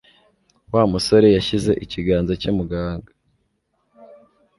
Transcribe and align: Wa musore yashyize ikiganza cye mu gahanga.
Wa 0.73 0.83
musore 0.91 1.27
yashyize 1.35 1.71
ikiganza 1.85 2.33
cye 2.41 2.49
mu 2.57 2.63
gahanga. 2.69 3.11